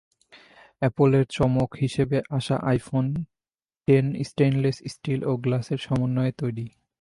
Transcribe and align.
অ্যাপলের 0.81 1.25
চমক 1.29 1.69
হিসেবে 1.81 2.17
আসা 2.29 2.55
আইফোন 2.63 3.05
টেন 3.87 4.05
স্টেইনলেস 4.23 4.77
স্টিল 4.85 5.21
ও 5.25 5.31
গ্লাসের 5.37 5.77
সমন্বয়ে 5.77 6.33
তৈরি। 6.37 6.65